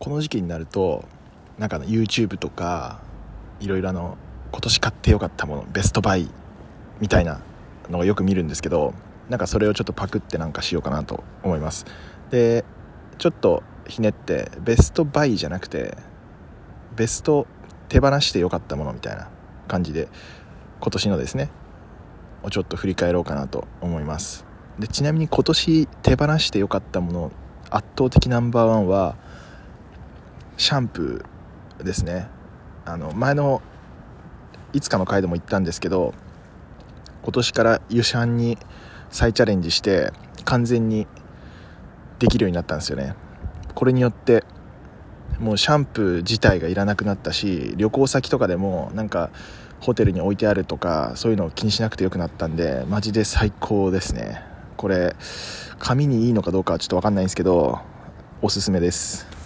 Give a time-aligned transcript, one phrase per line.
[0.00, 1.04] この時期になると
[1.58, 3.02] なんか YouTube とか
[3.60, 4.16] いろいろあの
[4.50, 6.30] 今年買ってよかったものベストバイ
[7.00, 7.42] みたいな
[7.90, 8.94] のがよく見るんですけど
[9.28, 11.84] なんかそれをちょっとパクってなんかしようかなと思います。
[12.30, 12.64] で
[13.18, 15.98] ちょっとひねってベストバイじゃなくて
[16.96, 17.46] ベスト
[17.90, 19.28] 手放してよかったものみたいな
[19.68, 20.08] 感じで
[20.80, 21.50] 今年のですね
[22.42, 24.46] をちょっと振り返ろうかなと思います。
[24.78, 27.32] でちなみに今年手放してよかったもの
[27.68, 29.16] 圧倒的ナンバーワンは
[30.60, 32.28] シャンプーですね。
[32.84, 33.62] あの前の
[34.74, 36.12] いつかの回でも言ったんですけど
[37.22, 38.58] 今年からユシャンに
[39.08, 40.12] 再チャレンジして
[40.44, 41.06] 完全に
[42.18, 43.14] できるようになったんですよね。
[43.74, 44.44] これによって
[45.38, 49.30] もうシャンプー自体がいらなくなったし旅行先とかでもなんか
[49.80, 54.42] ホテルに置いてあるとかそういうのを気にしなくてよくなったんでマジで最高ですね。
[54.76, 55.16] これ
[55.78, 57.78] 紙にいいのかどうかはちょっと分かんないんですけど
[58.42, 59.39] おすすめです。